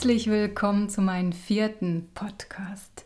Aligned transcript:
Herzlich 0.00 0.30
willkommen 0.30 0.88
zu 0.88 1.02
meinem 1.02 1.32
vierten 1.32 2.08
Podcast. 2.14 3.04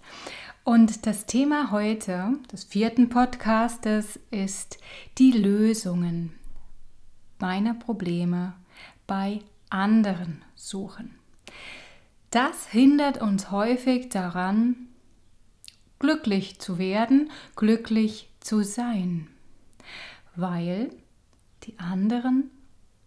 Und 0.62 1.06
das 1.06 1.26
Thema 1.26 1.72
heute 1.72 2.34
des 2.52 2.62
vierten 2.62 3.08
Podcastes 3.08 4.20
ist 4.30 4.78
die 5.18 5.32
Lösungen 5.32 6.38
meiner 7.40 7.74
Probleme 7.74 8.54
bei 9.08 9.40
anderen 9.70 10.44
suchen. 10.54 11.16
Das 12.30 12.68
hindert 12.68 13.20
uns 13.20 13.50
häufig 13.50 14.08
daran, 14.10 14.76
glücklich 15.98 16.60
zu 16.60 16.78
werden, 16.78 17.28
glücklich 17.56 18.30
zu 18.38 18.62
sein, 18.62 19.26
weil 20.36 20.90
die 21.64 21.76
anderen 21.80 22.52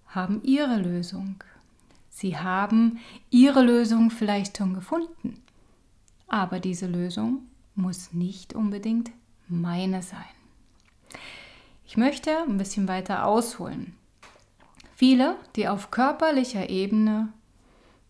haben 0.08 0.44
ihre 0.44 0.76
Lösung. 0.76 1.42
Sie 2.20 2.36
haben 2.36 2.98
ihre 3.30 3.62
Lösung 3.62 4.10
vielleicht 4.10 4.58
schon 4.58 4.74
gefunden, 4.74 5.40
aber 6.28 6.60
diese 6.60 6.88
Lösung 6.88 7.44
muss 7.76 8.12
nicht 8.12 8.56
unbedingt 8.56 9.12
meine 9.48 10.02
sein. 10.02 10.26
Ich 11.86 11.96
möchte 11.96 12.36
ein 12.40 12.58
bisschen 12.58 12.88
weiter 12.88 13.28
ausholen. 13.28 13.94
Viele, 14.96 15.36
die 15.56 15.68
auf 15.68 15.92
körperlicher 15.92 16.72
Ebene 16.72 17.32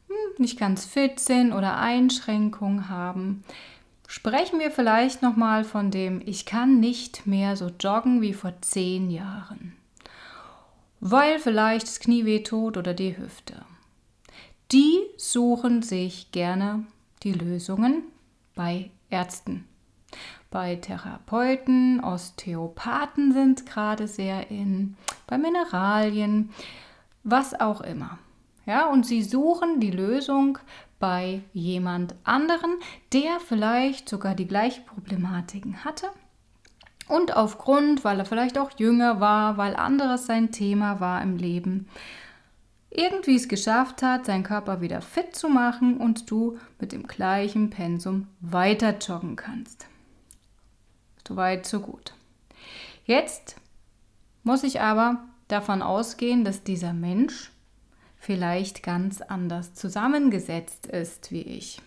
hm, 0.07 0.15
nicht 0.37 0.57
ganz 0.57 0.85
fit 0.85 1.19
sind 1.19 1.51
oder 1.51 1.75
Einschränkungen 1.75 2.87
haben, 2.87 3.43
sprechen 4.07 4.57
wir 4.61 4.71
vielleicht 4.71 5.21
noch 5.21 5.35
mal 5.35 5.65
von 5.65 5.91
dem 5.91 6.21
ich 6.25 6.45
kann 6.45 6.79
nicht 6.79 7.27
mehr 7.27 7.57
so 7.57 7.71
joggen 7.77 8.21
wie 8.21 8.33
vor 8.33 8.53
zehn 8.61 9.09
Jahren, 9.09 9.75
weil 11.01 11.39
vielleicht 11.39 11.87
das 11.87 11.99
Knie 11.99 12.23
weh 12.23 12.41
tut 12.41 12.77
oder 12.77 12.93
die 12.93 13.17
Hüfte. 13.17 13.65
Die 14.73 14.99
suchen 15.15 15.81
sich 15.81 16.31
gerne 16.33 16.85
die 17.23 17.31
Lösungen 17.31 18.03
bei 18.53 18.91
Ärzten. 19.09 19.65
Bei 20.49 20.75
Therapeuten, 20.75 22.03
Osteopathen 22.03 23.31
sind 23.31 23.65
gerade 23.65 24.07
sehr 24.07 24.51
in, 24.51 24.97
bei 25.25 25.37
Mineralien, 25.37 26.49
was 27.23 27.57
auch 27.57 27.79
immer. 27.79 28.19
Ja, 28.65 28.87
und 28.87 29.05
sie 29.05 29.23
suchen 29.23 29.79
die 29.79 29.91
Lösung 29.91 30.57
bei 30.99 31.43
jemand 31.53 32.15
anderen, 32.25 32.75
der 33.13 33.39
vielleicht 33.39 34.09
sogar 34.09 34.35
die 34.35 34.47
gleichen 34.47 34.85
Problematiken 34.85 35.85
hatte. 35.85 36.07
Und 37.07 37.37
aufgrund, 37.37 38.03
weil 38.03 38.19
er 38.19 38.25
vielleicht 38.25 38.57
auch 38.57 38.71
jünger 38.77 39.21
war, 39.21 39.55
weil 39.55 39.77
anderes 39.77 40.25
sein 40.25 40.51
Thema 40.51 40.99
war 40.99 41.21
im 41.21 41.37
Leben, 41.37 41.87
irgendwie 42.89 43.35
es 43.35 43.47
geschafft 43.47 44.01
hat, 44.01 44.25
seinen 44.25 44.43
Körper 44.43 44.81
wieder 44.81 45.01
fit 45.01 45.35
zu 45.35 45.49
machen 45.49 45.97
und 45.97 46.29
du 46.31 46.57
mit 46.79 46.91
dem 46.91 47.07
gleichen 47.07 47.69
Pensum 47.69 48.27
weiter 48.39 48.97
joggen 48.97 49.35
kannst. 49.35 49.87
So 51.27 51.35
weit, 51.35 51.65
so 51.65 51.81
gut. 51.81 52.13
Jetzt 53.05 53.57
muss 54.43 54.63
ich 54.63 54.81
aber 54.81 55.25
davon 55.47 55.81
ausgehen, 55.81 56.45
dass 56.45 56.63
dieser 56.63 56.93
Mensch 56.93 57.51
vielleicht 58.15 58.83
ganz 58.83 59.21
anders 59.21 59.73
zusammengesetzt 59.73 60.87
ist 60.87 61.31
wie 61.31 61.41
ich. 61.41 61.81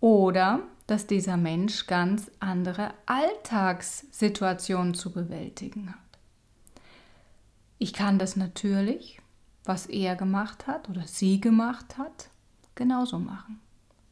Oder 0.00 0.60
dass 0.86 1.06
dieser 1.06 1.36
Mensch 1.36 1.86
ganz 1.86 2.30
andere 2.40 2.94
Alltagssituationen 3.06 4.94
zu 4.94 5.12
bewältigen 5.12 5.90
hat. 5.90 5.98
Ich 7.78 7.92
kann 7.92 8.18
das 8.18 8.36
natürlich 8.36 9.17
was 9.68 9.86
er 9.86 10.16
gemacht 10.16 10.66
hat 10.66 10.88
oder 10.88 11.02
sie 11.06 11.40
gemacht 11.40 11.98
hat, 11.98 12.30
genauso 12.74 13.18
machen. 13.18 13.60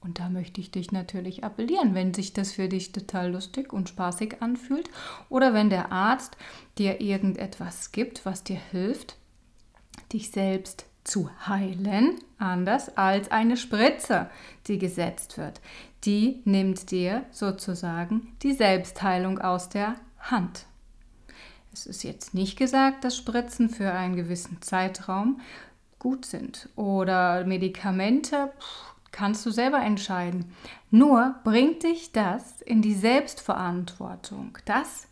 Und 0.01 0.21
da 0.21 0.29
möchte 0.29 0.61
ich 0.61 0.71
dich 0.71 0.93
natürlich 0.93 1.43
appellieren, 1.43 1.95
wenn 1.95 2.15
sich 2.15 2.33
das 2.33 2.53
für 2.53 2.69
dich 2.69 2.93
total 2.93 3.33
lustig 3.33 3.73
und 3.73 3.89
spaßig 3.89 4.41
anfühlt 4.41 4.89
oder 5.29 5.53
wenn 5.53 5.71
der 5.71 5.91
Arzt 5.91 6.37
dir 6.79 7.01
irgendetwas 7.01 7.91
gibt, 7.91 8.25
was 8.25 8.45
dir 8.45 8.61
hilft, 8.71 9.17
dich 10.13 10.31
selbst 10.31 10.87
zu 11.03 11.31
heilen, 11.49 12.21
anders 12.39 12.97
als 12.97 13.31
eine 13.31 13.57
Spritze, 13.57 14.31
die 14.67 14.79
gesetzt 14.79 15.39
wird. 15.39 15.61
Die 16.05 16.41
nimmt 16.45 16.91
dir 16.91 17.25
sozusagen 17.33 18.29
die 18.43 18.53
Selbstheilung 18.53 19.41
aus 19.41 19.69
der 19.69 19.97
Hand. 20.19 20.67
Es 21.77 21.85
ist 21.85 22.05
jetzt 22.05 22.33
nicht 22.33 22.57
gesagt, 22.57 23.05
dass 23.05 23.19
Spritzen 23.19 23.69
für 23.69 23.93
einen 23.93 24.17
gewissen 24.17 24.63
Zeitraum 24.63 25.43
gut 25.99 26.25
sind 26.25 26.71
oder 26.75 27.45
Medikamente 27.45 28.51
kannst 29.13 29.45
du 29.45 29.51
selber 29.51 29.83
entscheiden. 29.83 30.55
Nur 30.91 31.35
bringt 31.45 31.83
dich 31.83 32.13
das 32.13 32.63
in 32.63 32.81
die 32.81 32.95
Selbstverantwortung. 32.95 34.57
Das 34.65 35.07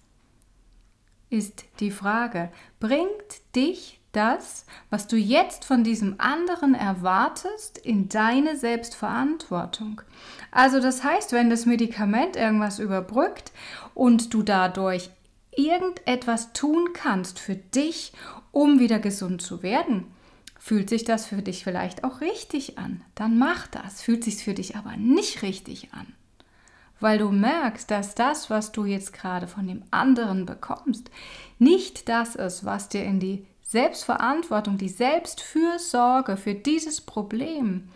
ist 1.29 1.67
die 1.81 1.91
Frage. 1.91 2.51
Bringt 2.81 3.55
dich 3.55 4.01
das, 4.13 4.65
was 4.89 5.07
du 5.07 5.17
jetzt 5.17 5.67
von 5.67 5.85
diesem 5.85 6.15
anderen 6.19 6.75
erwartest, 6.75 7.77
in 7.77 8.09
deine 8.09 8.57
Selbstverantwortung. 8.57 10.01
Also 10.51 10.81
das 10.81 11.05
heißt, 11.05 11.33
wenn 11.33 11.51
das 11.51 11.67
Medikament 11.67 12.37
irgendwas 12.37 12.79
überbrückt 12.79 13.53
und 13.93 14.33
du 14.33 14.43
dadurch 14.43 15.11
irgendetwas 15.57 16.53
tun 16.53 16.91
kannst 16.93 17.39
für 17.39 17.57
dich, 17.57 18.13
um 18.53 18.79
wieder 18.79 18.99
gesund 18.99 19.43
zu 19.43 19.63
werden, 19.63 20.07
fühlt 20.59 20.89
sich 20.89 21.05
das 21.05 21.27
für 21.27 21.43
dich 21.43 21.65
vielleicht 21.65 22.05
auch 22.05 22.21
richtig 22.21 22.79
an. 22.79 23.03
Dann 23.15 23.37
mach 23.39 23.67
das. 23.67 24.01
Fühlt 24.01 24.25
sich 24.25 24.43
für 24.43 24.55
dich 24.55 24.77
aber 24.77 24.97
nicht 24.97 25.43
richtig 25.43 25.93
an. 25.93 26.15
Weil 27.01 27.19
du 27.19 27.31
merkst, 27.31 27.91
dass 27.91 28.15
das, 28.15 28.49
was 28.49 28.73
du 28.73 28.87
jetzt 28.87 29.13
gerade 29.13 29.47
von 29.47 29.67
dem 29.67 29.83
anderen 29.91 30.47
bekommst, 30.47 31.11
nicht 31.59 32.09
das 32.09 32.35
ist, 32.35 32.65
was 32.65 32.89
dir 32.89 33.05
in 33.05 33.21
die 33.21 33.47
Selbstverantwortung, 33.63 34.79
die 34.79 34.89
Selbstfürsorge 34.89 36.37
für 36.37 36.55
dieses 36.55 37.01
Problem 37.01 37.89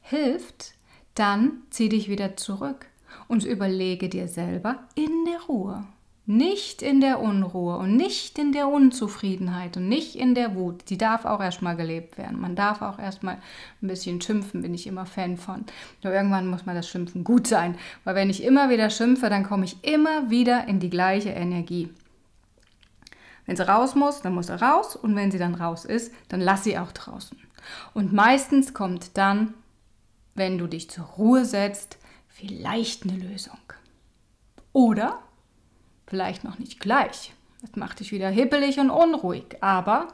hilft, 0.00 0.72
dann 1.14 1.62
zieh 1.70 1.88
dich 1.88 2.08
wieder 2.08 2.36
zurück 2.36 2.86
und 3.28 3.44
überlege 3.44 4.08
dir 4.08 4.28
selber 4.28 4.80
in 4.94 5.24
der 5.26 5.42
Ruhe, 5.42 5.84
nicht 6.28 6.82
in 6.82 7.00
der 7.00 7.20
Unruhe 7.20 7.76
und 7.76 7.96
nicht 7.96 8.36
in 8.38 8.50
der 8.50 8.66
Unzufriedenheit 8.66 9.76
und 9.76 9.88
nicht 9.88 10.16
in 10.16 10.34
der 10.34 10.56
Wut. 10.56 10.90
Die 10.90 10.98
darf 10.98 11.24
auch 11.24 11.40
erstmal 11.40 11.76
gelebt 11.76 12.18
werden. 12.18 12.40
Man 12.40 12.56
darf 12.56 12.82
auch 12.82 12.98
erstmal 12.98 13.38
ein 13.80 13.86
bisschen 13.86 14.20
schimpfen, 14.20 14.62
bin 14.62 14.74
ich 14.74 14.88
immer 14.88 15.06
Fan 15.06 15.36
von. 15.36 15.64
Nur 16.02 16.12
irgendwann 16.12 16.48
muss 16.48 16.66
mal 16.66 16.74
das 16.74 16.88
Schimpfen 16.88 17.22
gut 17.22 17.46
sein. 17.46 17.78
Weil 18.02 18.16
wenn 18.16 18.28
ich 18.28 18.42
immer 18.42 18.70
wieder 18.70 18.90
schimpfe, 18.90 19.30
dann 19.30 19.44
komme 19.44 19.64
ich 19.64 19.84
immer 19.84 20.28
wieder 20.28 20.66
in 20.66 20.80
die 20.80 20.90
gleiche 20.90 21.30
Energie. 21.30 21.90
Wenn 23.46 23.56
sie 23.56 23.68
raus 23.68 23.94
muss, 23.94 24.20
dann 24.20 24.34
muss 24.34 24.48
sie 24.48 24.60
raus. 24.60 24.96
Und 24.96 25.14
wenn 25.14 25.30
sie 25.30 25.38
dann 25.38 25.54
raus 25.54 25.84
ist, 25.84 26.12
dann 26.28 26.40
lass 26.40 26.64
sie 26.64 26.76
auch 26.76 26.90
draußen. 26.90 27.38
Und 27.94 28.12
meistens 28.12 28.74
kommt 28.74 29.16
dann, 29.16 29.54
wenn 30.34 30.58
du 30.58 30.66
dich 30.66 30.90
zur 30.90 31.04
Ruhe 31.04 31.44
setzt, 31.44 31.98
vielleicht 32.26 33.04
eine 33.04 33.16
Lösung. 33.16 33.58
Oder 34.72 35.20
Vielleicht 36.06 36.44
noch 36.44 36.58
nicht 36.58 36.80
gleich. 36.80 37.32
Das 37.60 37.74
macht 37.76 38.00
dich 38.00 38.12
wieder 38.12 38.28
hippelig 38.28 38.78
und 38.78 38.90
unruhig. 38.90 39.56
Aber 39.60 40.08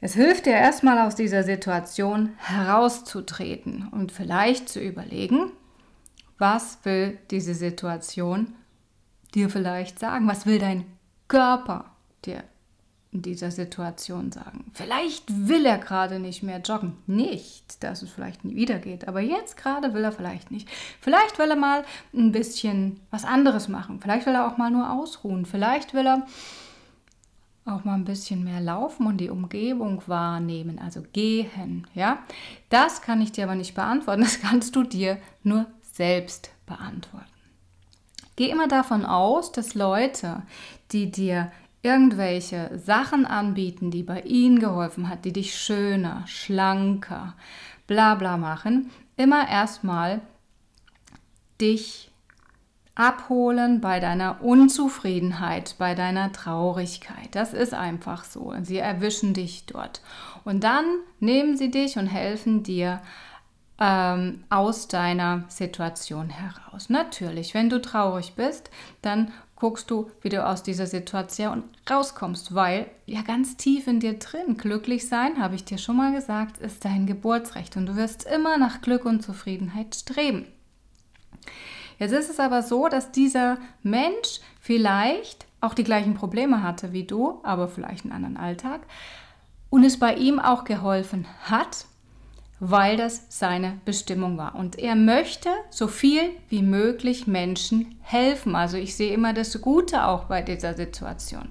es 0.00 0.14
hilft 0.14 0.46
dir 0.46 0.52
erstmal 0.52 0.98
aus 1.06 1.14
dieser 1.14 1.42
Situation 1.42 2.34
herauszutreten 2.38 3.88
und 3.88 4.12
vielleicht 4.12 4.68
zu 4.68 4.80
überlegen, 4.80 5.52
was 6.38 6.78
will 6.84 7.18
diese 7.30 7.54
Situation 7.54 8.54
dir 9.34 9.50
vielleicht 9.50 9.98
sagen? 9.98 10.26
Was 10.28 10.46
will 10.46 10.58
dein 10.58 10.86
Körper 11.26 11.92
dir 12.24 12.44
in 13.10 13.22
dieser 13.22 13.50
Situation 13.50 14.32
sagen. 14.32 14.70
Vielleicht 14.74 15.24
will 15.48 15.64
er 15.64 15.78
gerade 15.78 16.18
nicht 16.18 16.42
mehr 16.42 16.60
joggen. 16.60 16.96
Nicht, 17.06 17.82
dass 17.82 18.02
es 18.02 18.10
vielleicht 18.10 18.44
nie 18.44 18.54
wieder 18.54 18.78
geht. 18.78 19.08
Aber 19.08 19.20
jetzt 19.20 19.56
gerade 19.56 19.94
will 19.94 20.04
er 20.04 20.12
vielleicht 20.12 20.50
nicht. 20.50 20.68
Vielleicht 21.00 21.38
will 21.38 21.50
er 21.50 21.56
mal 21.56 21.84
ein 22.12 22.32
bisschen 22.32 23.00
was 23.10 23.24
anderes 23.24 23.68
machen. 23.68 24.00
Vielleicht 24.00 24.26
will 24.26 24.34
er 24.34 24.46
auch 24.46 24.58
mal 24.58 24.70
nur 24.70 24.90
ausruhen. 24.92 25.46
Vielleicht 25.46 25.94
will 25.94 26.06
er 26.06 26.26
auch 27.64 27.84
mal 27.84 27.94
ein 27.94 28.04
bisschen 28.04 28.44
mehr 28.44 28.60
laufen 28.60 29.06
und 29.06 29.18
die 29.18 29.30
Umgebung 29.30 30.02
wahrnehmen, 30.06 30.78
also 30.78 31.02
gehen, 31.12 31.86
ja? 31.94 32.18
Das 32.70 33.02
kann 33.02 33.20
ich 33.20 33.32
dir 33.32 33.44
aber 33.44 33.54
nicht 33.54 33.74
beantworten, 33.74 34.22
das 34.22 34.40
kannst 34.40 34.74
du 34.74 34.82
dir 34.82 35.18
nur 35.42 35.66
selbst 35.82 36.50
beantworten. 36.66 37.26
Geh 38.36 38.50
immer 38.50 38.68
davon 38.68 39.04
aus, 39.04 39.52
dass 39.52 39.74
Leute, 39.74 40.42
die 40.92 41.10
dir 41.10 41.50
irgendwelche 41.82 42.70
Sachen 42.78 43.24
anbieten, 43.24 43.90
die 43.90 44.02
bei 44.02 44.22
ihnen 44.22 44.58
geholfen 44.58 45.08
hat, 45.08 45.24
die 45.24 45.32
dich 45.32 45.54
schöner, 45.54 46.24
schlanker, 46.26 47.34
bla 47.86 48.14
bla 48.14 48.36
machen, 48.36 48.90
immer 49.16 49.48
erstmal 49.48 50.20
dich 51.60 52.10
abholen 52.98 53.80
bei 53.80 54.00
deiner 54.00 54.42
Unzufriedenheit, 54.42 55.76
bei 55.78 55.94
deiner 55.94 56.32
Traurigkeit. 56.32 57.28
Das 57.30 57.54
ist 57.54 57.72
einfach 57.72 58.24
so. 58.24 58.52
Sie 58.62 58.78
erwischen 58.78 59.34
dich 59.34 59.66
dort. 59.66 60.02
Und 60.44 60.64
dann 60.64 60.84
nehmen 61.20 61.56
sie 61.56 61.70
dich 61.70 61.96
und 61.96 62.08
helfen 62.08 62.64
dir 62.64 63.00
ähm, 63.78 64.42
aus 64.50 64.88
deiner 64.88 65.44
Situation 65.48 66.28
heraus. 66.28 66.90
Natürlich, 66.90 67.54
wenn 67.54 67.70
du 67.70 67.80
traurig 67.80 68.34
bist, 68.34 68.70
dann 69.00 69.30
guckst 69.58 69.90
du, 69.90 70.10
wie 70.20 70.28
du 70.28 70.46
aus 70.46 70.62
dieser 70.62 70.86
Situation 70.86 71.64
rauskommst, 71.90 72.54
weil 72.54 72.86
ja 73.06 73.22
ganz 73.22 73.56
tief 73.56 73.88
in 73.88 73.98
dir 73.98 74.18
drin, 74.18 74.56
glücklich 74.56 75.08
sein, 75.08 75.40
habe 75.42 75.56
ich 75.56 75.64
dir 75.64 75.78
schon 75.78 75.96
mal 75.96 76.12
gesagt, 76.12 76.58
ist 76.58 76.84
dein 76.84 77.06
Geburtsrecht 77.06 77.76
und 77.76 77.86
du 77.86 77.96
wirst 77.96 78.24
immer 78.24 78.56
nach 78.56 78.82
Glück 78.82 79.04
und 79.04 79.22
Zufriedenheit 79.22 79.96
streben. 79.96 80.46
Jetzt 81.98 82.12
ist 82.12 82.30
es 82.30 82.38
aber 82.38 82.62
so, 82.62 82.88
dass 82.88 83.10
dieser 83.10 83.58
Mensch 83.82 84.40
vielleicht 84.60 85.46
auch 85.60 85.74
die 85.74 85.84
gleichen 85.84 86.14
Probleme 86.14 86.62
hatte 86.62 86.92
wie 86.92 87.04
du, 87.04 87.40
aber 87.42 87.66
vielleicht 87.66 88.04
einen 88.04 88.12
anderen 88.12 88.36
Alltag 88.36 88.82
und 89.70 89.82
es 89.82 89.98
bei 89.98 90.14
ihm 90.14 90.38
auch 90.38 90.62
geholfen 90.62 91.26
hat, 91.42 91.86
weil 92.60 92.96
das 92.96 93.26
seine 93.28 93.78
Bestimmung 93.84 94.36
war. 94.38 94.54
Und 94.54 94.78
er 94.78 94.94
möchte 94.94 95.50
so 95.70 95.86
viel 95.86 96.22
wie 96.48 96.62
möglich 96.62 97.26
Menschen 97.26 97.98
helfen. 98.02 98.56
Also 98.56 98.76
ich 98.76 98.96
sehe 98.96 99.12
immer 99.12 99.32
das 99.32 99.60
Gute 99.60 100.06
auch 100.06 100.24
bei 100.24 100.42
dieser 100.42 100.74
Situation. 100.74 101.48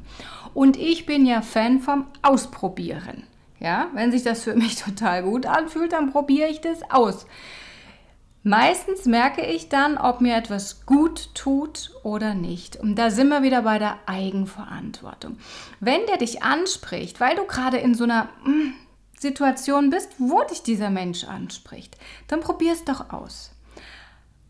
Und 0.54 0.78
ich 0.78 1.06
bin 1.06 1.26
ja 1.26 1.42
Fan 1.42 1.80
vom 1.80 2.06
Ausprobieren. 2.22 3.24
Ja, 3.60 3.88
wenn 3.94 4.12
sich 4.12 4.24
das 4.24 4.44
für 4.44 4.56
mich 4.56 4.76
total 4.84 5.24
gut 5.24 5.46
anfühlt, 5.46 5.94
dann 5.94 6.12
probiere 6.12 6.50
ich 6.50 6.62
das 6.62 6.80
aus. 6.90 7.26
Meistens 8.44 9.06
merke 9.06 9.46
ich 9.46 9.68
dann, 9.68 9.98
ob 9.98 10.22
mir 10.22 10.38
etwas 10.38 10.86
gut 10.86 11.36
tut 11.36 11.92
oder 12.04 12.34
nicht. 12.34 12.78
Und 12.78 12.96
da 12.96 13.10
sind 13.10 13.28
wir 13.28 13.44
wieder 13.44 13.64
bei 13.64 13.78
der 13.78 13.98
Eigenverantwortung. 14.06 15.38
Wenn 15.82 16.06
der 16.06 16.16
dich 16.16 16.44
anspricht, 16.44 17.20
weil 17.20 17.36
du 17.36 17.44
gerade 17.46 17.76
in 17.78 17.94
so 17.94 18.06
einer 18.06 18.30
hm, 18.46 18.74
Situation 19.20 19.90
bist, 19.90 20.10
wo 20.18 20.44
dich 20.44 20.64
dieser 20.64 20.90
Mensch 20.90 21.24
anspricht, 21.24 21.98
dann 22.28 22.40
probier 22.40 22.74
es 22.74 22.86
doch 22.86 23.12
aus. 23.12 23.52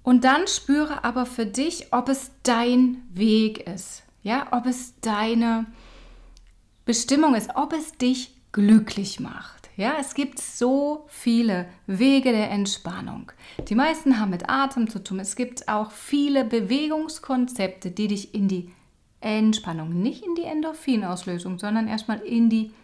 Und 0.03 0.23
dann 0.23 0.47
spüre 0.47 1.03
aber 1.03 1.25
für 1.25 1.45
dich, 1.45 1.91
ob 1.91 2.09
es 2.09 2.31
dein 2.43 3.03
Weg 3.13 3.67
ist, 3.67 4.03
ja, 4.23 4.47
ob 4.51 4.65
es 4.65 4.99
deine 5.01 5.65
Bestimmung 6.85 7.35
ist, 7.35 7.51
ob 7.55 7.73
es 7.73 7.91
dich 7.93 8.33
glücklich 8.53 9.19
macht. 9.19 9.69
Ja, 9.75 9.97
es 9.99 10.15
gibt 10.15 10.39
so 10.39 11.05
viele 11.07 11.67
Wege 11.85 12.31
der 12.31 12.49
Entspannung. 12.49 13.31
Die 13.69 13.75
meisten 13.75 14.19
haben 14.19 14.31
mit 14.31 14.49
Atem 14.49 14.89
zu 14.89 15.03
tun. 15.03 15.19
Es 15.19 15.35
gibt 15.35 15.67
auch 15.69 15.91
viele 15.91 16.45
Bewegungskonzepte, 16.45 17.91
die 17.91 18.07
dich 18.07 18.33
in 18.33 18.47
die 18.47 18.71
Entspannung, 19.19 20.01
nicht 20.01 20.25
in 20.25 20.35
die 20.35 20.43
Endorphinauslösung, 20.43 21.59
sondern 21.59 21.87
erstmal 21.87 22.19
in 22.21 22.49
die 22.49 22.61
Entspannung 22.61 22.77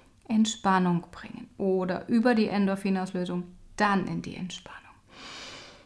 bringen 1.12 1.50
oder 1.58 2.08
über 2.08 2.36
die 2.36 2.48
Endorphinauslösung 2.48 3.44
dann 3.75 4.08
in 4.08 4.22
die 4.22 4.36
Entspannung. 4.36 4.80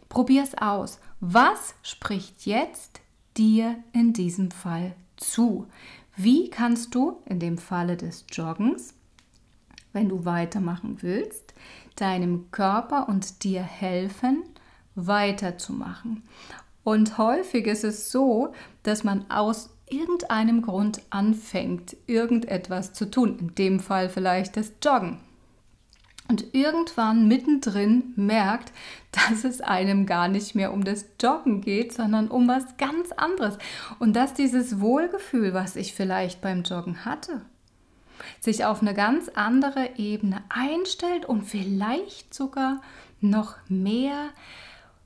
Probier 0.09 0.43
es 0.43 0.57
aus. 0.57 0.99
Was 1.19 1.75
spricht 1.83 2.45
jetzt 2.45 3.01
dir 3.35 3.77
in 3.93 4.13
diesem 4.13 4.51
Fall 4.51 4.95
zu? 5.17 5.67
Wie 6.15 6.49
kannst 6.49 6.95
du 6.95 7.21
in 7.25 7.39
dem 7.39 7.57
Falle 7.57 7.97
des 7.97 8.25
Joggens, 8.31 8.93
wenn 9.93 10.09
du 10.09 10.25
weitermachen 10.25 11.01
willst, 11.01 11.53
deinem 11.95 12.51
Körper 12.51 13.07
und 13.09 13.43
dir 13.43 13.61
helfen, 13.61 14.43
weiterzumachen? 14.95 16.23
Und 16.83 17.17
häufig 17.17 17.67
ist 17.67 17.83
es 17.83 18.11
so, 18.11 18.53
dass 18.83 19.03
man 19.03 19.29
aus 19.29 19.69
irgendeinem 19.89 20.61
Grund 20.61 21.01
anfängt, 21.09 21.95
irgendetwas 22.07 22.93
zu 22.93 23.09
tun. 23.09 23.37
In 23.39 23.55
dem 23.55 23.79
Fall 23.79 24.09
vielleicht 24.09 24.57
das 24.57 24.73
Joggen. 24.83 25.19
Und 26.29 26.53
irgendwann 26.53 27.27
mittendrin 27.27 28.11
merkt, 28.15 28.73
dass 29.11 29.43
es 29.43 29.61
einem 29.61 30.05
gar 30.05 30.27
nicht 30.27 30.55
mehr 30.55 30.73
um 30.73 30.83
das 30.83 31.05
Joggen 31.21 31.61
geht, 31.61 31.93
sondern 31.93 32.27
um 32.27 32.47
was 32.47 32.77
ganz 32.77 33.11
anderes. 33.13 33.57
Und 33.99 34.15
dass 34.15 34.33
dieses 34.33 34.79
Wohlgefühl, 34.79 35.53
was 35.53 35.75
ich 35.75 35.93
vielleicht 35.93 36.41
beim 36.41 36.63
Joggen 36.63 37.05
hatte, 37.05 37.41
sich 38.39 38.65
auf 38.65 38.81
eine 38.81 38.93
ganz 38.93 39.29
andere 39.29 39.91
Ebene 39.97 40.43
einstellt 40.49 41.25
und 41.25 41.43
vielleicht 41.43 42.33
sogar 42.33 42.81
noch 43.21 43.55
mehr 43.69 44.29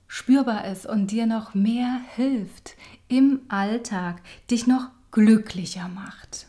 spürbar 0.08 0.66
ist 0.66 0.86
und 0.86 1.12
dir 1.12 1.26
noch 1.26 1.54
mehr 1.54 2.02
hilft 2.16 2.76
im 3.12 3.42
Alltag, 3.50 4.22
dich 4.50 4.68
noch 4.68 4.90
glücklicher 5.12 5.90
macht. 5.90 6.48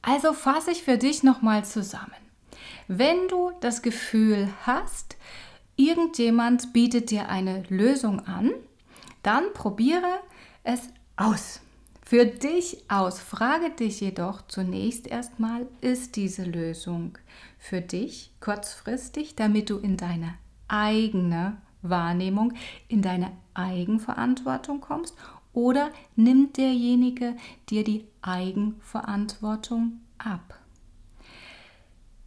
Also 0.00 0.32
fasse 0.32 0.70
ich 0.70 0.84
für 0.84 0.96
dich 0.96 1.24
nochmal 1.24 1.64
zusammen. 1.64 2.14
Wenn 2.86 3.26
du 3.28 3.50
das 3.60 3.82
Gefühl 3.82 4.48
hast, 4.62 5.16
irgendjemand 5.76 6.72
bietet 6.72 7.10
dir 7.10 7.28
eine 7.28 7.64
Lösung 7.68 8.24
an, 8.26 8.52
dann 9.24 9.52
probiere 9.52 10.20
es 10.62 10.88
aus. 11.16 11.60
Für 12.06 12.24
dich 12.24 12.84
aus. 12.88 13.18
Frage 13.18 13.70
dich 13.70 14.00
jedoch 14.00 14.46
zunächst 14.46 15.06
erstmal, 15.08 15.66
ist 15.80 16.16
diese 16.16 16.44
Lösung 16.44 17.18
für 17.58 17.82
dich 17.82 18.30
kurzfristig, 18.40 19.34
damit 19.34 19.68
du 19.68 19.78
in 19.78 19.96
deine 19.96 20.34
eigene 20.68 21.58
Wahrnehmung 21.82 22.54
in 22.88 23.02
deine 23.02 23.32
Eigenverantwortung 23.54 24.80
kommst 24.80 25.16
oder 25.58 25.90
nimmt 26.14 26.56
derjenige 26.56 27.34
dir 27.68 27.82
die 27.82 28.06
Eigenverantwortung 28.22 30.00
ab? 30.16 30.56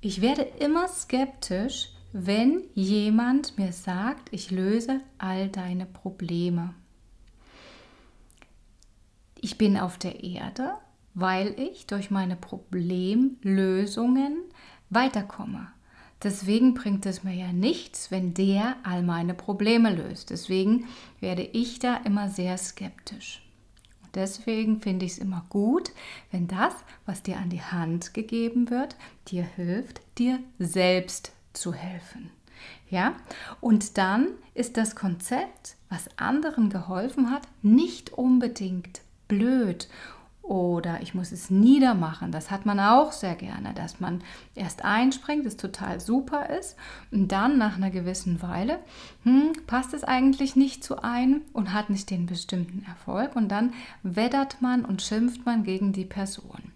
Ich 0.02 0.20
werde 0.20 0.42
immer 0.42 0.90
skeptisch, 0.90 1.94
wenn 2.12 2.66
jemand 2.74 3.58
mir 3.58 3.72
sagt, 3.72 4.28
ich 4.34 4.52
löse 4.52 5.00
all 5.18 5.48
deine 5.48 5.86
Probleme. 5.86 6.74
Ich 9.40 9.58
bin 9.58 9.78
auf 9.78 9.98
der 9.98 10.26
Erde, 10.26 10.74
weil 11.14 11.58
ich 11.58 11.88
durch 11.88 12.12
meine 12.12 12.36
Problemlösungen 12.36 14.40
weiterkomme. 14.90 15.70
Deswegen 16.24 16.74
bringt 16.76 17.06
es 17.06 17.24
mir 17.24 17.34
ja 17.34 17.52
nichts, 17.52 18.12
wenn 18.12 18.34
der 18.34 18.76
all 18.84 19.02
meine 19.02 19.34
Probleme 19.34 19.94
löst. 19.94 20.30
Deswegen 20.30 20.88
werde 21.20 21.42
ich 21.42 21.80
da 21.80 21.98
immer 21.98 22.30
sehr 22.30 22.58
skeptisch. 22.58 23.42
Und 24.04 24.16
deswegen 24.16 24.82
finde 24.82 25.06
ich 25.06 25.14
es 25.14 25.18
immer 25.18 25.46
gut, 25.50 25.92
wenn 26.32 26.48
das, 26.48 26.74
was 27.06 27.24
dir 27.24 27.38
an 27.38 27.50
die 27.50 27.64
Hand 27.64 28.14
gegeben 28.14 28.70
wird, 28.70 28.96
dir 29.30 29.44
hilft, 29.44 30.02
dir 30.18 30.40
selbst 30.60 31.32
zu 31.54 31.74
helfen. 31.74 32.30
Ja? 32.90 33.16
Und 33.60 33.98
dann 33.98 34.28
ist 34.54 34.78
das 34.78 34.96
Konzept, 34.96 35.76
was 35.90 36.08
anderen 36.18 36.70
geholfen 36.70 37.32
hat, 37.32 37.48
nicht 37.64 38.12
unbedingt 38.14 39.02
blöd 39.28 39.88
oder 40.52 41.02
ich 41.02 41.14
muss 41.14 41.32
es 41.32 41.50
niedermachen. 41.50 42.34
Das 42.34 42.52
hat 42.52 42.66
man 42.66 42.78
auch 42.82 43.14
sehr 43.14 43.36
gerne, 43.36 43.74
dass 43.74 44.02
man 44.02 44.22
erst 44.54 44.84
einspringt, 44.84 45.46
das 45.46 45.56
total 45.56 46.02
super 46.02 46.50
ist 46.50 46.76
und 47.10 47.30
dann 47.30 47.58
nach 47.58 47.78
einer 47.78 47.90
gewissen 47.90 48.42
Weile 48.42 48.80
hm, 49.24 49.54
passt 49.66 49.94
es 49.94 50.04
eigentlich 50.04 50.58
nicht 50.58 50.84
zu 50.84 51.04
einem 51.04 51.44
und 51.54 51.72
hat 51.72 51.90
nicht 51.90 52.10
den 52.10 52.26
bestimmten 52.26 52.84
Erfolg 52.86 53.38
und 53.38 53.48
dann 53.48 53.74
wettert 54.04 54.62
man 54.62 54.84
und 54.84 55.02
schimpft 55.02 55.46
man 55.46 55.64
gegen 55.64 55.94
die 55.94 56.04
Person. 56.04 56.74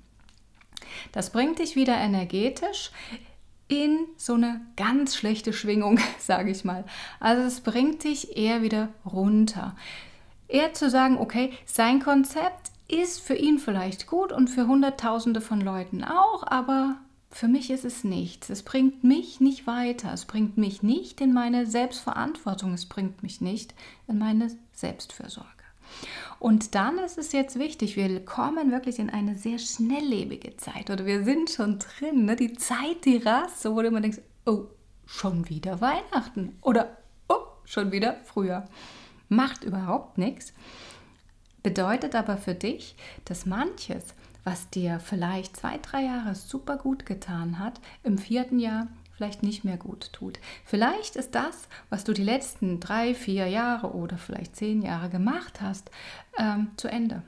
Das 1.11 1.31
bringt 1.31 1.59
dich 1.59 1.75
wieder 1.75 1.97
energetisch 1.97 2.91
in 3.67 4.05
so 4.15 4.35
eine 4.35 4.61
ganz 4.77 5.17
schlechte 5.17 5.51
Schwingung, 5.51 5.99
sage 6.17 6.49
ich 6.49 6.63
mal. 6.63 6.85
Also 7.19 7.43
es 7.43 7.59
bringt 7.59 8.05
dich 8.05 8.37
eher 8.37 8.61
wieder 8.61 8.87
runter. 9.05 9.75
Eher 10.47 10.73
zu 10.73 10.89
sagen, 10.89 11.17
okay, 11.17 11.51
sein 11.65 11.99
Konzept 11.99 12.71
ist 12.87 13.21
für 13.21 13.35
ihn 13.35 13.59
vielleicht 13.59 14.07
gut 14.07 14.31
und 14.31 14.49
für 14.49 14.67
Hunderttausende 14.67 15.41
von 15.41 15.61
Leuten 15.61 16.03
auch, 16.03 16.43
aber 16.45 16.97
für 17.31 17.47
mich 17.47 17.69
ist 17.69 17.83
es 17.83 18.03
nichts. 18.03 18.49
Es 18.49 18.63
bringt 18.63 19.03
mich 19.03 19.41
nicht 19.41 19.67
weiter. 19.67 20.13
Es 20.13 20.23
bringt 20.23 20.57
mich 20.57 20.83
nicht 20.83 21.19
in 21.19 21.33
meine 21.33 21.65
Selbstverantwortung. 21.65 22.73
Es 22.73 22.85
bringt 22.85 23.23
mich 23.23 23.41
nicht 23.41 23.73
in 24.07 24.19
meine 24.19 24.55
Selbstfürsorge. 24.71 25.49
Und 26.39 26.75
dann 26.75 26.97
ist 26.97 27.17
es 27.17 27.33
jetzt 27.33 27.59
wichtig, 27.59 27.97
wir 27.97 28.23
kommen 28.23 28.71
wirklich 28.71 28.99
in 28.99 29.09
eine 29.09 29.35
sehr 29.35 29.59
schnelllebige 29.59 30.55
Zeit 30.57 30.89
oder 30.89 31.05
wir 31.05 31.25
sind 31.25 31.49
schon 31.49 31.79
drin. 31.79 32.25
Ne? 32.25 32.37
Die 32.37 32.53
Zeit, 32.53 33.03
die 33.03 33.17
rast, 33.17 33.61
so 33.61 33.75
wo 33.75 33.81
du 33.81 33.87
immer 33.87 34.01
denkst, 34.01 34.21
oh, 34.45 34.67
schon 35.05 35.49
wieder 35.49 35.81
Weihnachten 35.81 36.57
oder 36.61 36.97
oh, 37.27 37.43
schon 37.65 37.91
wieder 37.91 38.17
früher. 38.23 38.65
Macht 39.27 39.63
überhaupt 39.63 40.17
nichts 40.17 40.53
bedeutet 41.65 42.13
aber 42.13 42.37
für 42.37 42.53
dich, 42.53 42.95
dass 43.25 43.47
manches, 43.47 44.13
was 44.43 44.69
dir 44.69 44.99
vielleicht 44.99 45.57
zwei, 45.57 45.79
drei 45.79 46.03
Jahre 46.03 46.35
super 46.35 46.77
gut 46.77 47.07
getan 47.07 47.57
hat, 47.57 47.81
im 48.03 48.19
vierten 48.19 48.59
Jahr 48.59 48.85
vielleicht 49.17 49.41
nicht 49.41 49.63
mehr 49.63 49.77
gut 49.77 50.13
tut. 50.13 50.37
Vielleicht 50.63 51.15
ist 51.15 51.33
das, 51.33 51.67
was 51.89 52.03
du 52.03 52.13
die 52.13 52.23
letzten 52.23 52.79
drei, 52.79 53.15
vier 53.15 53.47
Jahre 53.47 53.95
oder 53.95 54.19
vielleicht 54.19 54.55
zehn 54.55 54.83
Jahre 54.83 55.09
gemacht 55.09 55.59
hast, 55.59 55.89
ähm, 56.37 56.67
zu 56.77 56.87
Ende. 56.87 57.23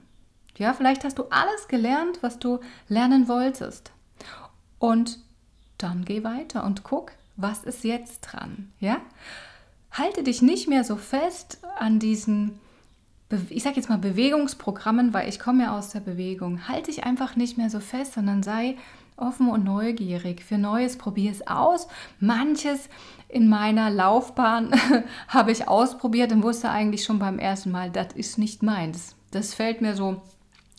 Ja, 0.56 0.75
vielleicht 0.75 1.03
hast 1.03 1.17
du 1.17 1.24
alles 1.32 1.67
gelernt, 1.67 2.20
was 2.22 2.38
du 2.38 2.60
lernen 2.89 3.27
wolltest. 3.27 3.91
Und 4.77 5.17
dann 5.79 6.06
geh 6.06 6.24
weiter 6.24 6.63
und 6.63 6.84
guck, 6.84 7.12
was 7.38 7.63
ist 7.63 7.84
jetzt 7.84 8.22
dran. 8.22 8.72
Ja? 8.79 9.01
halte 9.98 10.24
dich 10.24 10.41
nicht 10.41 10.67
mehr 10.67 10.84
so 10.84 10.96
fest 10.96 11.60
an 11.77 12.00
diesen, 12.00 12.60
ich 13.50 13.63
sage 13.63 13.75
jetzt 13.75 13.89
mal 13.89 13.98
Bewegungsprogrammen, 13.98 15.13
weil 15.13 15.27
ich 15.27 15.39
komme 15.39 15.63
ja 15.63 15.77
aus 15.77 15.89
der 15.89 16.00
Bewegung. 16.00 16.67
Halte 16.67 16.91
dich 16.91 17.03
einfach 17.03 17.36
nicht 17.36 17.57
mehr 17.57 17.69
so 17.69 17.79
fest, 17.79 18.13
sondern 18.13 18.43
sei 18.43 18.77
offen 19.17 19.50
und 19.50 19.63
neugierig 19.63 20.43
für 20.43 20.57
Neues, 20.57 20.98
probier 20.98 21.31
es 21.31 21.46
aus. 21.48 21.88
Manches 22.19 22.88
in 23.27 23.50
meiner 23.50 23.89
Laufbahn 23.89 24.72
habe 25.27 25.51
ich 25.51 25.67
ausprobiert 25.67 26.31
und 26.31 26.43
wusste 26.43 26.69
eigentlich 26.69 27.03
schon 27.03 27.19
beim 27.19 27.39
ersten 27.39 27.72
Mal, 27.72 27.89
das 27.89 28.13
ist 28.13 28.38
nicht 28.38 28.63
meins. 28.63 29.15
Das 29.31 29.53
fällt 29.53 29.81
mir 29.81 29.96
so 29.96 30.22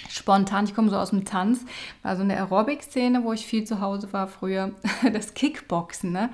spontan. 0.09 0.65
Ich 0.65 0.75
komme 0.75 0.89
so 0.89 0.97
aus 0.97 1.11
dem 1.11 1.25
Tanz, 1.25 1.67
war 2.03 2.17
so 2.17 2.23
eine 2.23 2.37
Aerobic-Szene, 2.37 3.25
wo 3.25 3.33
ich 3.33 3.45
viel 3.45 3.65
zu 3.65 3.81
Hause 3.81 4.13
war 4.13 4.29
früher. 4.29 4.73
Das 5.13 5.35
Kickboxen, 5.35 6.13
ne? 6.13 6.31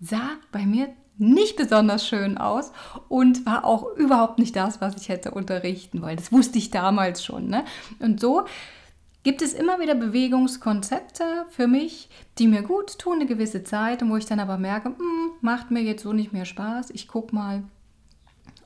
sah 0.00 0.30
bei 0.52 0.64
mir 0.64 0.88
nicht 1.18 1.56
besonders 1.56 2.06
schön 2.06 2.38
aus 2.38 2.72
und 3.08 3.44
war 3.44 3.64
auch 3.64 3.94
überhaupt 3.96 4.38
nicht 4.38 4.56
das, 4.56 4.80
was 4.80 4.96
ich 4.96 5.08
hätte 5.08 5.32
unterrichten 5.32 6.00
wollen. 6.00 6.16
Das 6.16 6.32
wusste 6.32 6.58
ich 6.58 6.70
damals 6.70 7.24
schon. 7.24 7.48
Ne? 7.48 7.64
Und 7.98 8.20
so 8.20 8.44
gibt 9.24 9.42
es 9.42 9.52
immer 9.52 9.80
wieder 9.80 9.94
Bewegungskonzepte 9.94 11.46
für 11.50 11.66
mich, 11.66 12.08
die 12.38 12.48
mir 12.48 12.62
gut 12.62 12.98
tun, 12.98 13.16
eine 13.16 13.26
gewisse 13.26 13.64
Zeit 13.64 14.02
und 14.02 14.10
wo 14.10 14.16
ich 14.16 14.26
dann 14.26 14.40
aber 14.40 14.56
merke, 14.58 14.90
hm, 14.90 15.32
macht 15.40 15.70
mir 15.70 15.82
jetzt 15.82 16.02
so 16.02 16.12
nicht 16.12 16.32
mehr 16.32 16.44
Spaß. 16.44 16.90
Ich 16.90 17.08
gucke 17.08 17.34
mal, 17.34 17.62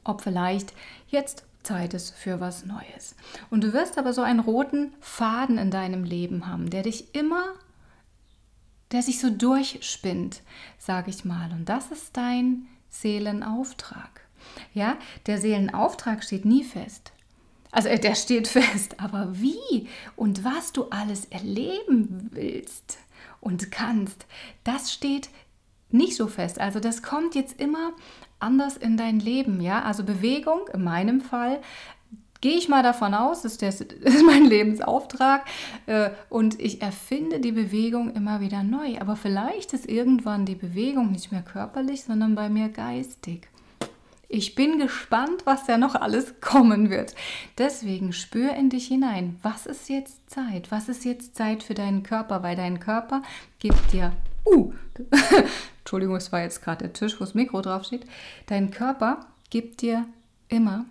ob 0.04 0.20
vielleicht 0.20 0.72
jetzt 1.08 1.44
Zeit 1.62 1.94
ist 1.94 2.14
für 2.14 2.40
was 2.40 2.66
Neues. 2.66 3.14
Und 3.50 3.64
du 3.64 3.72
wirst 3.72 3.98
aber 3.98 4.12
so 4.12 4.22
einen 4.22 4.40
roten 4.40 4.92
Faden 5.00 5.58
in 5.58 5.70
deinem 5.70 6.04
Leben 6.04 6.46
haben, 6.46 6.70
der 6.70 6.82
dich 6.82 7.14
immer 7.14 7.44
der 8.92 9.02
sich 9.02 9.18
so 9.18 9.30
durchspinnt, 9.30 10.42
sage 10.78 11.10
ich 11.10 11.24
mal. 11.24 11.50
Und 11.52 11.68
das 11.68 11.90
ist 11.90 12.16
dein 12.16 12.66
Seelenauftrag. 12.90 14.20
Ja, 14.74 14.96
der 15.26 15.38
Seelenauftrag 15.38 16.22
steht 16.22 16.44
nie 16.44 16.64
fest. 16.64 17.12
Also 17.70 17.88
äh, 17.88 17.98
der 17.98 18.14
steht 18.14 18.48
fest, 18.48 19.00
aber 19.00 19.28
wie 19.32 19.88
und 20.14 20.44
was 20.44 20.72
du 20.72 20.84
alles 20.90 21.24
erleben 21.26 22.30
willst 22.32 22.98
und 23.40 23.70
kannst, 23.72 24.26
das 24.62 24.92
steht 24.92 25.30
nicht 25.90 26.16
so 26.16 26.26
fest. 26.26 26.60
Also 26.60 26.80
das 26.80 27.02
kommt 27.02 27.34
jetzt 27.34 27.60
immer 27.60 27.92
anders 28.38 28.76
in 28.76 28.96
dein 28.96 29.20
Leben, 29.20 29.60
ja? 29.60 29.82
Also 29.82 30.04
Bewegung 30.04 30.68
in 30.72 30.84
meinem 30.84 31.20
Fall 31.20 31.60
gehe 32.42 32.58
ich 32.58 32.68
mal 32.68 32.82
davon 32.82 33.14
aus, 33.14 33.42
das 33.60 33.62
ist, 33.62 34.26
mein 34.26 34.44
Lebensauftrag 34.44 35.46
äh, 35.86 36.10
und 36.28 36.60
ich 36.60 36.82
erfinde 36.82 37.40
die 37.40 37.52
Bewegung 37.52 38.14
immer 38.14 38.40
wieder 38.40 38.62
neu. 38.62 38.98
Aber 39.00 39.16
vielleicht 39.16 39.72
ist 39.72 39.88
irgendwann 39.88 40.44
die 40.44 40.54
Bewegung 40.54 41.10
nicht 41.10 41.32
mehr 41.32 41.42
körperlich, 41.42 42.04
sondern 42.04 42.34
bei 42.34 42.50
mir 42.50 42.68
geistig. 42.68 43.48
Ich 44.28 44.54
bin 44.54 44.78
gespannt, 44.78 45.42
was 45.44 45.66
da 45.66 45.76
noch 45.76 45.94
alles 45.94 46.34
kommen 46.40 46.90
wird. 46.90 47.14
Deswegen 47.58 48.12
spür 48.12 48.54
in 48.54 48.70
dich 48.70 48.88
hinein. 48.88 49.38
Was 49.42 49.66
ist 49.66 49.88
jetzt 49.88 50.28
Zeit? 50.28 50.70
Was 50.70 50.88
ist 50.88 51.04
jetzt 51.04 51.36
Zeit 51.36 51.62
für 51.62 51.74
deinen 51.74 52.02
Körper? 52.02 52.42
Weil 52.42 52.56
dein 52.56 52.80
Körper 52.80 53.22
gibt 53.58 53.92
dir, 53.92 54.12
uh, 54.46 54.72
Entschuldigung, 55.80 56.16
es 56.16 56.32
war 56.32 56.40
jetzt 56.40 56.62
gerade 56.62 56.84
der 56.84 56.92
Tisch, 56.92 57.16
wo 57.16 57.24
das 57.24 57.34
Mikro 57.34 57.60
draufsteht. 57.60 58.06
Dein 58.46 58.70
Körper 58.70 59.26
gibt 59.50 59.82
dir 59.82 60.06
immer, 60.48 60.86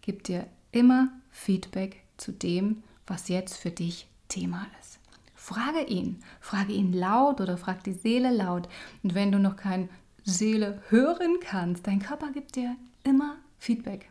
gibt 0.00 0.28
dir 0.28 0.46
immer 0.74 1.08
Feedback 1.30 2.02
zu 2.16 2.32
dem, 2.32 2.82
was 3.06 3.28
jetzt 3.28 3.56
für 3.56 3.70
dich 3.70 4.08
Thema 4.28 4.66
ist. 4.80 4.98
Frage 5.34 5.84
ihn, 5.84 6.22
frage 6.40 6.72
ihn 6.72 6.92
laut 6.92 7.40
oder 7.40 7.56
frag 7.56 7.84
die 7.84 7.92
Seele 7.92 8.30
laut. 8.30 8.68
Und 9.02 9.14
wenn 9.14 9.30
du 9.30 9.38
noch 9.38 9.56
keine 9.56 9.88
Seele 10.24 10.82
hören 10.88 11.36
kannst, 11.40 11.86
dein 11.86 12.00
Körper 12.00 12.32
gibt 12.32 12.56
dir 12.56 12.76
immer 13.04 13.36
Feedback. 13.58 14.08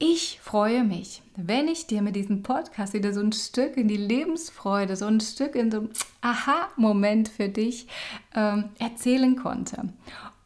Ich 0.00 0.38
freue 0.40 0.84
mich, 0.84 1.22
wenn 1.34 1.66
ich 1.66 1.88
dir 1.88 2.02
mit 2.02 2.14
diesem 2.14 2.44
Podcast 2.44 2.92
wieder 2.92 3.12
so 3.12 3.20
ein 3.20 3.32
Stück 3.32 3.76
in 3.76 3.88
die 3.88 3.96
Lebensfreude, 3.96 4.94
so 4.94 5.06
ein 5.06 5.20
Stück 5.20 5.56
in 5.56 5.72
so 5.72 5.80
ein 5.80 5.90
Aha-Moment 6.20 7.28
für 7.28 7.48
dich 7.48 7.88
ähm, 8.34 8.68
erzählen 8.78 9.34
konnte. 9.34 9.92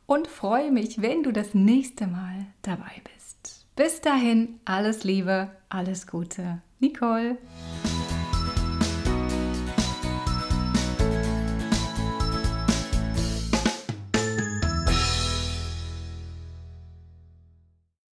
Und 0.07 0.29
freue 0.29 0.71
mich, 0.71 1.02
wenn 1.02 1.23
du 1.23 1.33
das 1.33 1.52
nächste 1.52 2.07
Mal 2.07 2.47
dabei 2.62 3.02
bist. 3.05 3.22
Bis 3.75 4.02
dahin, 4.02 4.61
alles 4.67 5.02
Liebe, 5.02 5.49
alles 5.71 6.07
Gute. 6.07 6.61
Nicole. 6.79 7.38